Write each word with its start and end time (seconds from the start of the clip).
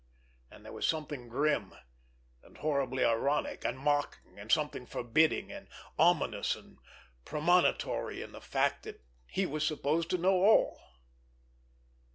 And 0.49 0.65
there 0.65 0.73
was 0.73 0.87
something 0.87 1.27
grim, 1.29 1.75
and 2.41 2.57
horribly 2.57 3.05
ironic, 3.05 3.63
and 3.63 3.77
mocking, 3.77 4.39
and 4.39 4.51
something 4.51 4.87
forbidding, 4.87 5.51
and 5.51 5.67
ominous 5.99 6.55
and 6.55 6.79
premonitory 7.23 8.23
in 8.23 8.31
the 8.31 8.41
fact 8.41 8.81
that 8.85 9.03
he 9.27 9.45
was 9.45 9.63
supposed 9.63 10.09
to 10.09 10.17
know 10.17 10.43
all! 10.43 10.79